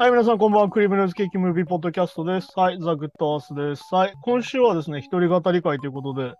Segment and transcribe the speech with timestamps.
[0.00, 0.70] はい、皆さんこんばんは。
[0.70, 2.52] クリームノイズケーキムービーポッドキャストです。
[2.54, 3.92] はい、ザ・グッドアースです。
[3.92, 6.34] はい、今週はですね、一人語り会ということで、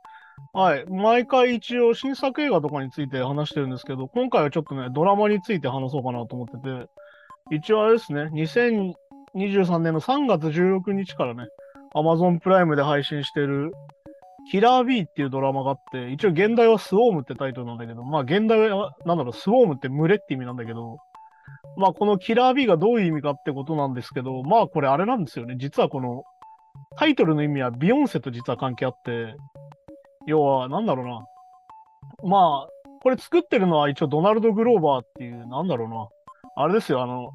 [0.53, 6.87] はい、毎回一応新作映画とかについて話してるんですけど、今回はちょっとね、ドラマについて話そうかなと思ってて、
[7.51, 11.49] 一応あれですね、2023年の3月16日からね、
[11.97, 13.73] Amazon プライムで配信してる、
[14.53, 20.99] キラー B っていうドラマがあって、一応現代はスウォームってタイトルなんだけど、まあ現代は、なんだろう、スウォームって群れって意味なんだけど、
[21.79, 25.55] まあこのキラー B がどういう意味かってことなんですけど、まあこれあれなんですよね。
[25.59, 26.25] 実はこの
[26.99, 29.35] タイトルの意味はビヨンセと実は関係あって、
[30.27, 31.25] 要はなんだろうな。
[32.25, 32.69] まあ、
[33.03, 36.09] これ作ってるのは一応ドナルド・グローバーっていう、なんだろうな。
[36.57, 37.31] あれですよ、あの、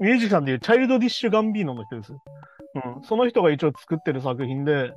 [0.00, 2.12] ミュージシャンでいうチャイルド・ディッシュ・ガンビーノの人です。
[2.12, 3.02] うん。
[3.02, 4.92] その人が一応作ってる作品で、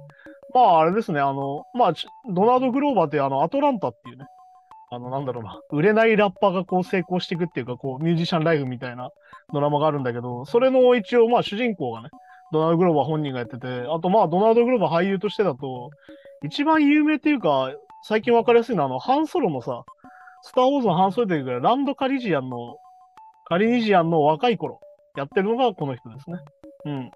[0.53, 1.93] まああれですね、あの、まあ、
[2.31, 4.25] ドナルド・グローバーってあの、アトランタっていうね、
[4.93, 9.09] あの、なんだろうな、売れないラッパーがこう成功していくっていうか、こう、ミュージシャンライフみたいな
[9.53, 12.09] ドラマがあるんだけど、それの一応、まあ主人公がね、
[12.51, 15.91] ドナルド・グローバー本人がやってて、あとまあドナルド・グローバー俳優としてだと、
[16.43, 17.71] 一番有名っていうか、
[18.03, 19.83] 最近わかりやすいのは、あの、ハンソロのさ、
[20.41, 22.77] スター・ウォーズのハンソロでいうか、ランド・カリジアンの、
[23.45, 24.81] カリニジアンの若い頃、
[25.15, 26.39] やってるのがこの人ですね。
[26.85, 27.11] うん。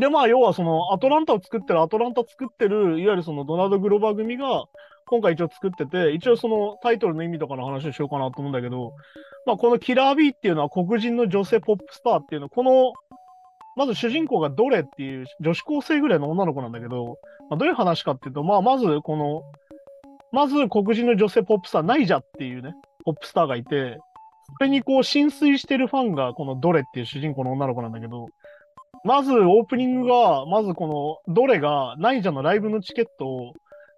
[0.00, 4.64] で、まあ、要はその、アトランタを作ってる、アトランタ作ってる、いわゆるそのドナルド・グローバー組が、
[5.06, 8.94] 今回一応作ってて、一応そのタイトルの意味とかの話をしようかなと思うんだけど、
[9.46, 12.92] まあこのキラー B っていうのは黒人の女性ポップスターっていうの、この、
[13.76, 19.42] まず主人公がドレっていう女子高生ぐらいの女の子なんだけど、まあ、どういう話かっていうと、まあまずこの、
[20.30, 23.98] まず黒人の女性ポップスター、ナイジャっていうね、ポップスターがいて、
[24.58, 28.26] それにこう浸水してるファンがこのドレっていう主人公の女の子なんだけど、
[29.04, 33.52] まずオープニングが、まずこのドレがナイジャのライブのチケットを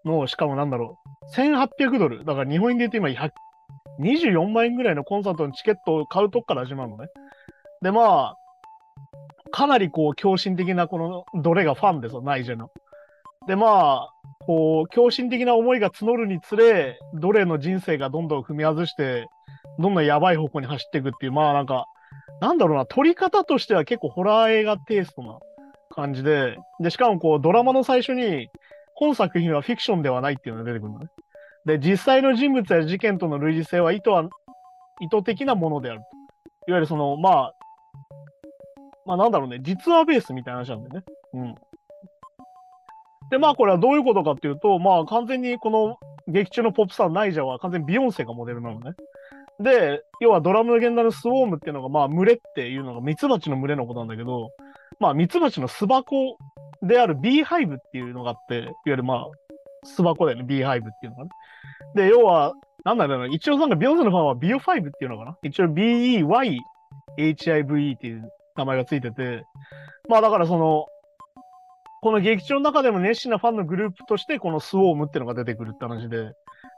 [0.05, 2.25] の、しかもなんだろう、1800ドル。
[2.25, 3.31] だから日本円で言うと今
[4.01, 7.09] 124万円ぐらいのコンサートのチケットを買うとこから始まるのね。
[7.83, 8.37] で、まあ、
[9.51, 10.99] かなりこう、狂信的なこ
[11.35, 12.71] の、どれがファンでさ、ナイジェの。
[13.47, 14.13] で、まあ、
[14.47, 19.27] こう、狂信的な思いが募るにつれ、どれの人生がどんどん踏み外して、
[19.79, 21.87] どんどんやばい方向に走っていくっていう、まあなんか、
[22.41, 25.39] なんだろうな、撮り方としては結構ホラー映画テイストな
[25.91, 28.49] 感じで、で、しかもこう、ドラマの最初に、
[28.95, 31.07] 本作品はフィクションではないっていうのが出てくるのね。
[31.67, 34.29] で、実際の人物や事件との類似性は意図は、
[35.01, 36.01] 意図的なものである。
[36.67, 37.55] いわゆるその、まあ、
[39.07, 41.05] まあなんだろうね、実話ベースみたいな話なんだよね。
[41.35, 41.55] うん。
[43.31, 48.93] で、まあこれはどういうことかっていうと、まあ完全にこの劇中のポップスターナイジャは完全にビヨンセがモデルなのね。
[49.61, 54.51] で、要はドラムの現代のスウォームっていうのが、まあ群れっていうのがミツバチの群れのことなんだけど、
[55.01, 56.37] まあミツバチの巣箱
[56.87, 59.27] である B ハイブっていうのがあって、いわゆるまあ、
[59.85, 61.31] 巣箱だよね、B ハイブっていうのがね。
[61.95, 62.53] で、要は、
[62.85, 65.37] なんだろうな、一応なんかビヨンセのファンはビオ5っていうのかな。
[65.43, 66.59] 一応 BEYHIVE
[67.97, 69.45] っていう名前がついてて、
[70.09, 70.87] まあだからその、
[72.03, 76.33] この劇中の中でも熱心なファンのグループとして、このスウォームっていうのが出てくるって話で、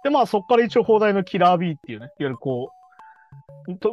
[0.05, 2.71] で、まあそこから一応放題のキラー B っていうね、いわゆるこ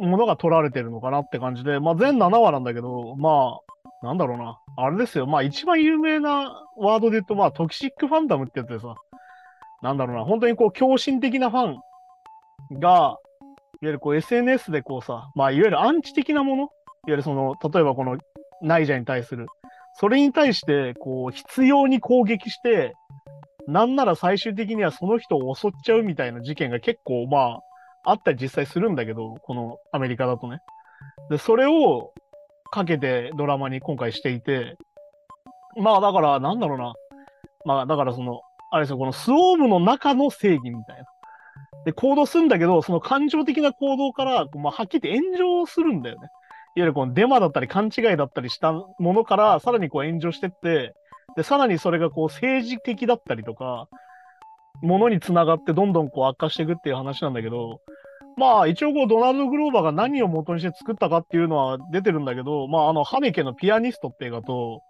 [0.00, 3.63] ものが取られてるのかなって感じで、まあ全7話なんだけど、まあ、
[4.04, 4.60] なんだろうな。
[4.76, 5.26] あれですよ。
[5.26, 8.94] まあ一番有名なワードで言うと、まあトキシックファンダムってやつでさ、
[9.82, 10.24] なんだろうな。
[10.24, 13.18] 本当にこう狂信的なファンが、いわ
[13.80, 16.62] ゆるこう SNS でこうさ、まあいわゆるアンチ的なもの？
[16.62, 16.70] いわ
[17.08, 18.18] ゆるその、例えばこの
[18.62, 19.46] ナイジャに対する、
[19.94, 22.94] それに対してこう必要に攻撃して、
[23.66, 27.60] なんなら最終的にはその人を襲っちゃうみたいな事件が結構ま
[28.06, 30.60] あ、あったり実際するんだけど、このアメリカだとね。
[31.30, 32.13] で、それを
[32.74, 34.76] かけてドラマに今回していて、
[35.80, 36.92] まあだから、なんだろうな。
[37.64, 38.40] まあだからその、
[38.72, 41.04] あれですよ、このスウォームの中の正義みたいな。
[41.84, 46.28] で、行動するんだけど、その感情的な行動から、まあはっきり言って炎上するんだよね。
[46.76, 50.94] いわゆるこのデマだったり勘違いだったりしたものから、さらにこう炎上してって、
[51.36, 53.86] で、さらにそれがこう政治的だったりとか、
[54.82, 57.80] ものにつながってどんどんこう悪化していくっていう話なんだけど、
[58.36, 64.82] まあ一応こうドナルド・グローバーが何を元にして作ったかっていうのは出てるんだけど、まああのハネケのピアニストって映画と、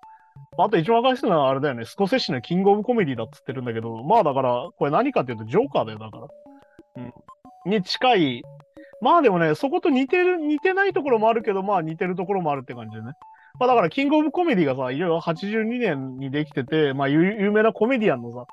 [0.59, 6.27] あと一番分かりやすいのはあれだよね、スコセッシのキングオブコメディだっつってるんだけど、まあだからこれ何かっていうとジョーカーだよ、だから。
[6.97, 7.71] うん。
[7.71, 8.43] に近い。
[9.01, 13.13] まあでもね、そこと似てる、似てないところもあるけど、まあ似てるところもあるって感じでね。
[13.61, 18.47] まあだからキングオブコメディがさ、いろいろ82年にできてて、まあ有有名なコメディアンのさ、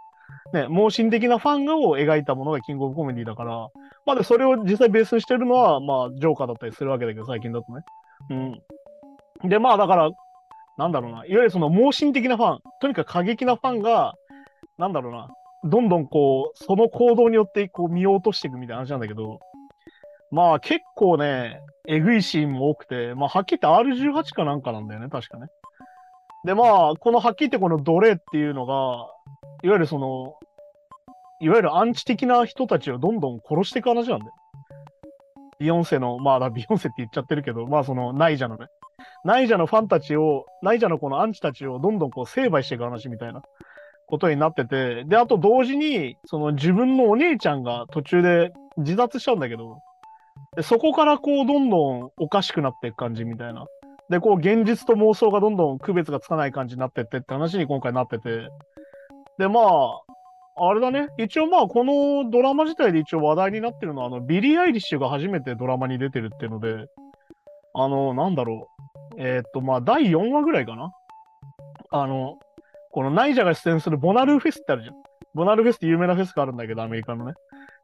[0.54, 3.68] ね、盲信的なファンがを描いたものがキングオブコメディだから、
[4.06, 7.84] まあ、それを実際ベースにしてるのは、まあ、ジョーカーだったりするわけだけど、最近だとね。
[9.44, 9.50] うん。
[9.50, 10.10] で、まあ、だから、
[10.78, 14.14] なんだろうな、いわゆるその盲信的なファン、とにかく過激なファンが、
[14.78, 15.30] なんだろうな、
[15.64, 19.40] どんどんこう、その行動によってこう見落としていくみたいな話なんだけど、
[20.32, 25.48] まあ結構ね、えぐいシーンも多くて、まあはっきり言って R18 かなんかなんだよね、確かね。
[26.46, 28.74] で、まあ、このはっきり言ってこの奴隷っていうのが、
[29.64, 30.36] いわゆるその、
[31.42, 34.32] いわゆるアンチ的な人たちをどんどん殺していく話なんだよ。
[35.60, 38.68] ビヨンセの、まあ、ビヨンセって言っちゃってるけど、まあその、ナイジャのね。
[39.24, 43.42] ナイジャのファンたちを、ナイジャのこのアンチたちをどんどんこう成敗していく話みたいな
[44.08, 49.80] ことになってて、で、あと同時に、その自分のお姉ちゃんが途中で自殺しちゃうんだけど、
[50.56, 53.66] でそこからこうどんどんおかしくなっていく感じみたいな。
[54.10, 58.50] で、こう現実と妄想がどんどん区別がつかない感じになってってって話に今回なってて。
[59.38, 60.11] で、まあ、
[60.64, 61.08] あれだね。
[61.18, 66.86] 一応まあ、このドラマ自体で一応話題になってるのは、あの、ビリー・アイリッシュが初めてドラマに出てるっていうので、
[67.74, 68.68] あの、なんだろ
[69.16, 69.16] う。
[69.18, 70.92] えー、っと、まあ、第4話ぐらいかな。
[71.90, 72.38] あの、
[72.92, 74.96] このナイジャが出演するボナルーフェスってあるじゃん。
[75.34, 77.34] ボナルーフェスって有名なフェスがあるんだけど、アメリカのね。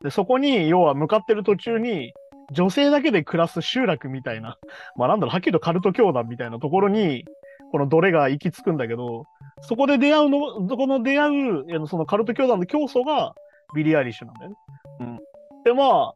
[0.03, 2.13] で、そこに、要は向かってる途中に、
[2.51, 4.57] 女性だけで暮らす集落みたいな、
[4.95, 7.25] まあなんだろう、はっきりとカルト教団みたいなところに、
[7.71, 9.25] このドレが行き着くんだけど、
[9.61, 13.33] そこで出会うの、そこの出会う、そのカルト教団の教祖が
[13.75, 14.55] ビリー・アイリッシュなんだよね。
[14.99, 15.17] うん。
[15.63, 16.13] で、まあ、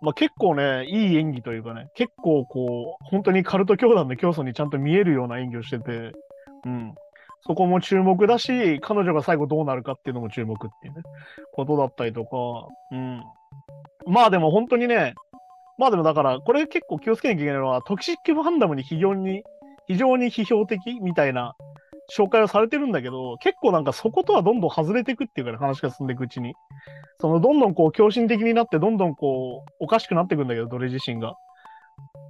[0.00, 6.12] まあ結構ね、いい演技というかね、結構こう、本当にカルト教団の教祖にちゃんと見えるような演技をしてて、
[6.64, 6.94] うん。
[7.44, 11.02] そこも注目だし、彼女が最後どうなるかっていうのも注目っていうね、
[11.52, 12.36] ことだったりとか、
[12.92, 13.22] うん。
[14.06, 15.14] まあでも本当にね、
[15.78, 19.42] まあでもだから、これ結構気をつけなきゃいけないのは、トキシックファンダムに非常に、
[19.88, 21.54] 非常に批評的みたいな
[22.10, 26.54] 紹介をされてるんだけど、結構なんかそことはどんどん外れていくっていうか、ね、話が進んでいくうちに。
[27.20, 31.34] そのどんどんこう狂信的になって、どんどんこうおかしくなっていくんだけど、どれ自身が。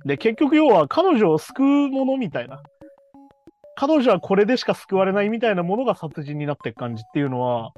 [0.04, 2.62] で、結局要は彼女を救うものみたいな。
[3.74, 7.72] 彼女はこれでしか救われないみたいなものが殺人になっていく感じっていうのは、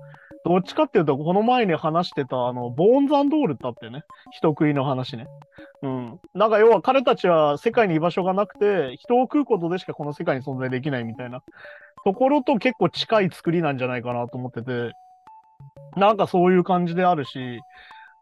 [0.44, 5.26] どっちかっていうと、この前に話してた、あの、ボーンズドールってあってね、人食いの話ね。
[5.82, 6.20] うん。
[6.35, 11.43] なんか要は彼たちは世界に居場所がなくて、人を食うことでしかこの世界に存在できないみたいな
[12.05, 14.93] ところと結構近い作りなんじゃないかなと思ってて、
[15.97, 17.61] なんかそういう感じであるし、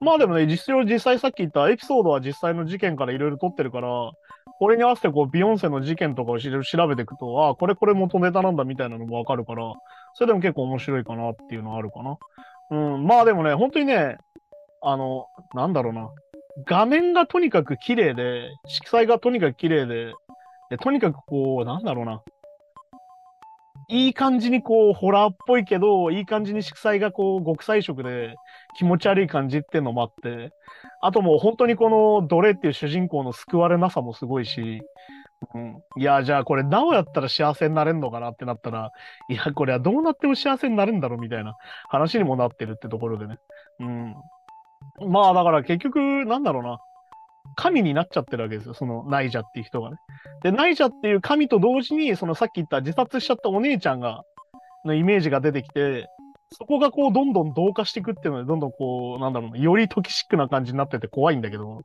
[0.00, 3.88] まあでもね、実際、実際さっき言ったエピソードは実際の事件からいろいろ撮ってるから、
[4.58, 6.50] これに合わせてこう、ビヨンセの事件とかを調
[6.88, 9.72] べていくと、ああ、これこれ元ネタなんだみたいなのもわかるから、
[10.14, 12.18] それでも結構面白いかなっていうのはあるかな。
[12.70, 14.18] うん、まあでもね、本当にね、
[14.82, 16.10] あの、なんだろうな。
[16.66, 20.12] 画面がとにかく綺麗で、色彩がとにかく綺麗で、
[20.70, 22.22] でとにかくこう、なんだろうな。
[23.88, 28.36] いい感じにこう、ホラーっぽいけど、いい感じに色彩がこう、極彩色で
[28.76, 30.50] 気持ち悪い感じっていうのもあって、
[31.00, 34.80] あともう本当にこの奴隷っていう主人公の救われなさもすごいし、
[35.54, 38.92] うん、いや、じゃあこれ、なおやったら幸せになれんのかなってなったら、
[39.28, 41.56] いや、これはどうなっても幸せになるんだろうみたいな
[41.88, 43.36] 話にもなってるってところでね。
[43.80, 44.14] うん。
[45.10, 46.78] まあ、だから結局、なんだろうな。
[47.56, 49.96] 神になっちゃってるわけですよ、そのナイジャっていう人がね。
[50.42, 54.22] で、ナイジャっていう神と同時に、そのさっき言った自殺しちゃったお姉ちゃんが、
[54.84, 56.08] のイメージが出てきて、
[56.52, 61.82] そこがこう、どんどん同化していくっていうので、どんどんこう、なんだろうな、よりトキシックな感じになってて怖いんだけど、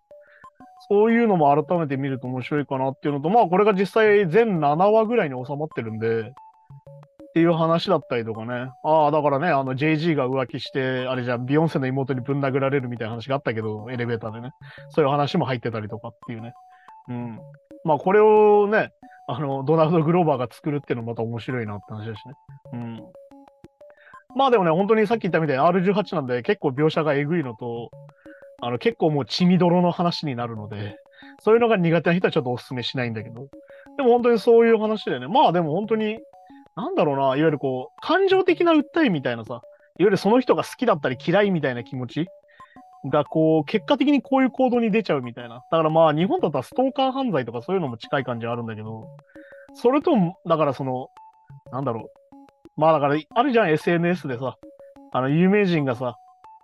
[0.89, 6.33] そういうのも改めて見ると面白いかなっていうのと、まあこれが実際全7話ぐらいに収まってるんで、
[7.37, 8.71] っていう話だったりとかね。
[8.83, 14.49] ああ、だからね、あの JG が浮気して、あれじゃビヨンセの妹にぶん殴られるみたいな話があったけど、エレベーターでね。
[14.89, 16.53] そういう話も入ってたりとかっていうね。
[17.09, 17.39] うん。
[17.83, 18.89] まあこれをね、
[19.27, 22.33] あの、ドナルド・グローバーが作るっていうのもまた面白いなって話だしね。
[22.73, 23.03] うん。
[24.35, 27.91] まあでもね、本当にさっき言ったみたいに R18 なんで結構描写がえぐいのと、
[28.63, 30.97] あの結構もう血みどろの話になるので、
[31.43, 33.47] そういうのが苦手な人はちょっとお勧めしないんだけど、
[33.97, 35.27] でも本当にそういう話だよね。
[35.27, 36.17] まあでも本当に
[36.77, 39.61] なんだろうな、いわゆるこう、感情的な訴えみたいなさ、いわ
[39.97, 42.27] ゆるその人が好きだったり嫌いみたいな気持ち
[43.03, 45.55] が、こう、結果的にこういう行動に出ちゃうみたいな。
[45.55, 49.07] だからまあ、日本だったらストーカー犯罪とかそういうのも近い感じはあるんだけど、
[49.73, 51.09] それとも、だからその、
[51.71, 52.79] なんだろう。
[52.79, 54.55] まあだから、あるじゃん、SNS でさ、
[55.13, 56.15] あの、有名人がさ、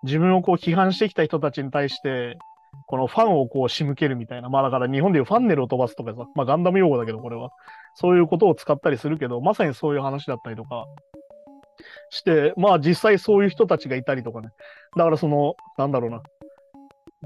[0.03, 2.37] 自分をこう批判してきた人たちに対して、
[2.85, 4.49] このファンをこう仕向けるみたいな。
[4.49, 7.49] まあだから日本でいうファンネルを飛ばすとかさ、まあガンダム用語だけど、これは。
[7.95, 10.85] そういうことを使ったりするけど、まさにそういう話だったりとか
[12.09, 14.49] して、まあ実際そういう人たちがいたりとかね。
[14.97, 16.21] だからその、なんだろうな。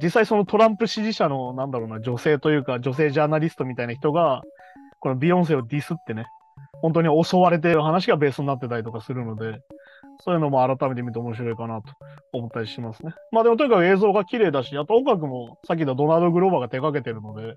[0.01, 4.42] 実際そのトランプ支持者の、なんだろうな、女性というか、女性ジャーナリストみたいな人が、
[5.00, 6.25] このビヨンセをディスってね、
[6.82, 9.60] 本当に襲われてる話がベースになってたりとかするので、
[10.20, 11.94] そういうのも改めて見て面白いかなと
[12.34, 13.14] 思ったりしますね。
[13.32, 17.56] まあでもとにかく映像が綺麗だし、あと音楽もさっきのドナルド・グローバーが手掛けてるので、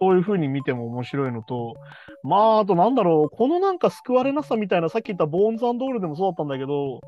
[0.00, 1.74] そういう風に見ても面白いのと、
[2.22, 7.00] まああとなんだろう、このなんか救われなさみたいな、さっき言ったボーンズドールでもそうだったんだけど、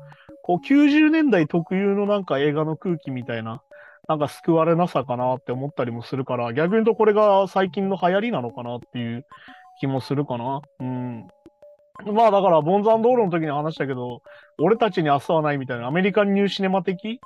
[0.43, 3.61] こう90年代特有のなんか映画の空気みたいな、
[4.07, 9.25] なんか救われなさかなって思ったりもするから、逆に言うとこれが最近の流行りなのかなっていう
[9.79, 10.61] 気もするかな。
[10.79, 11.27] うん。
[12.11, 14.21] まあだから、ボンザン道路の時に話したけど、
[14.57, 17.19] 俺たちに明日はないみたいなアメリカンニューシネマ的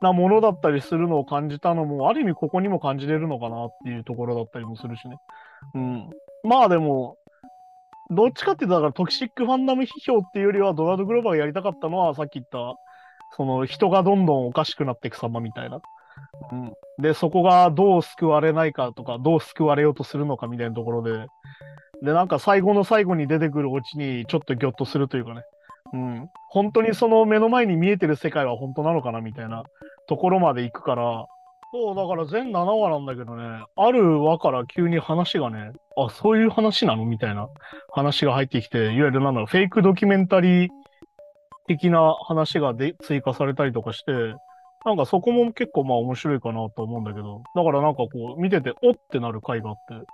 [0.00, 5.16] なものだったりするのを感じたのも、ある意味ここにも感じれるのかなっていうところだったりもするしね。
[5.74, 6.10] うん。
[6.44, 7.16] まあでも、
[8.10, 12.76] どっちかっていうと、だからトキシックファンダム批評っていうよりは、ドナルド・グローバーがやりたかったのは、さっき言った、
[13.36, 15.80] その人がどんどんおかしくなっていく様みたいな。
[16.52, 16.72] うん。
[16.98, 21.26] で、そこがどう救われないかとか、どう救われようとするのかみたいなところで、
[22.02, 25.42] で、なんか最後の最後に出てくるオチにちょっとギョッとするというかね。
[25.92, 26.30] うん。
[26.50, 29.64] 本当にその目の前に見えてる世界は本当なのかなみたいな
[30.08, 31.26] ところまで行くから、
[31.72, 37.48] そう、だから全7話なんだけどね、ある話から急に話がね、あ、そういう話なのみたいな
[37.92, 40.70] 話が入ってきて、いわゆるなんだろう、フェイクドキュメンタリー
[41.66, 44.12] 的な話がで追加されたりとかして、
[44.86, 50.06] なんかそこも結構まあ面白いかなと思うんだけど、だからなんかこう見てて、おってなる回があって、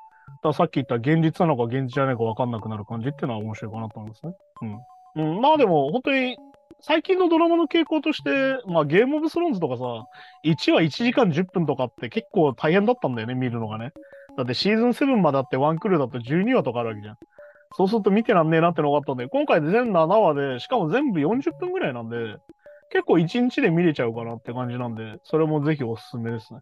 [0.42, 4.32] ださっき言った現実なのか現実じゃないか分かんなくなる感じっていうのは面白いかなと思うんですね。
[5.14, 5.34] うん。
[5.34, 6.38] うん、まあでも本当に
[6.80, 8.30] 最近のドラマの傾向として、
[8.66, 9.84] まあゲームオブスローンズとかさ、
[10.44, 13.92] 1話1時間10分とかって結構大変だったんだよね、見るのがね。
[14.38, 17.16] だってシーズン7まであってワンクルーだと12話とかあるわけじゃん。
[17.76, 22.16] そうすると見てらんねえなってのがあったんで、今回で全7話で、しかも全部40分ぐらいなんで、
[22.92, 26.60] 結構1日で見れちゃうかなって感じなんで、それもぜひおすすめですね。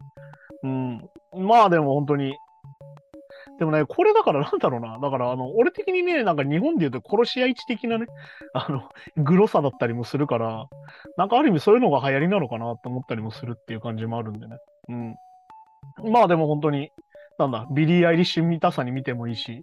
[0.63, 1.09] うん。
[1.45, 2.33] まあでも本当に。
[3.59, 4.97] でもね、これだからなんだろうな。
[4.99, 8.07] だから、あの、俺的にね、なんか日本で言うと殺し屋イチ的なね、
[8.53, 10.67] あの、グロさだったりもするから、
[11.17, 14.57] なんかある意味そういうのが流行りなのかなって思ったりもするっていう感じもあるんでね。
[14.89, 14.93] う
[16.07, 16.11] ん。
[16.11, 16.91] まあでも本当に、
[17.37, 19.61] なんだ、ビリー・アイリッシュ見たさに見てもいいし、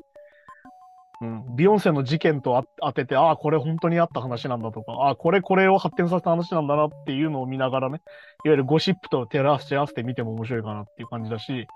[1.20, 8.00] うん、ビヨンセの事件と当てて、ああ、これ本当にあった話なんだとか、ああ、これこれを発展させた話なんだなっていうのを見ながらね、
[8.44, 11.66] いわゆるゴシップと照らし合わせて見ても面白いかなっていう感じだし、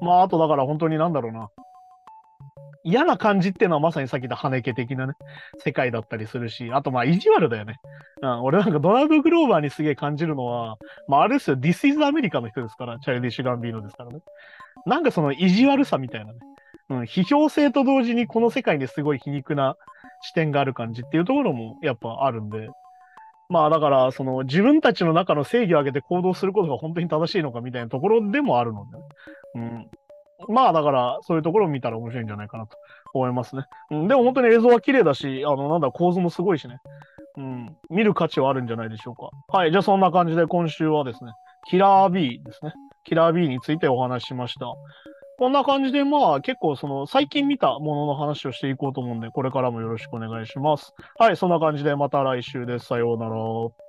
[0.00, 1.50] まあ、あとだから本当になんだろうな。
[2.84, 5.14] 嫌な感じっていうのはまさにさっき言った羽毛的なね、
[5.58, 7.74] 世界だったりするし、あとまあ意地悪だよね。
[8.22, 10.76] うん、俺なんかドナルド・グローバーにすげえ感じるのは、
[11.08, 14.20] まああれですよ、This is America の人ですから、チャイルディッシュ・ガンビーノですからね。
[14.86, 16.38] なんかその意地悪さみたいなね。
[16.88, 19.76] うん、批評性と同時にこの世界にすごい皮肉な
[20.22, 22.68] 視点がある感じっていうところもやっぱあるんで、
[23.48, 28.98] まあだから、その自分たちの中の正義を上げて行動することが本当に正しいのかみたいなところでもあるので、
[29.54, 29.90] うん。
[30.48, 32.76] まあだから、そういうところを見たら面白いんじゃないかなと
[33.14, 33.62] 思いますね。
[33.90, 36.78] うん、でも本当に映像は綺麗だし、あの、なんだ、構図もすごいしね。
[37.36, 37.76] うん。
[37.88, 39.30] 見る価値はあるんじゃないでしょうか。
[39.56, 39.70] はい。
[39.70, 41.32] じゃあそんな感じで今週はですね、
[41.68, 42.72] キラー B ですね。
[43.04, 44.66] キラー B についてお話ししました。
[45.38, 50.94] こんな感じで、まあ結構その最近見たものの話をしていこうと思うんで、これからもよろしくお願いします。
[51.18, 52.86] はい、そんな感じでまた来週です。
[52.86, 53.85] さようなら。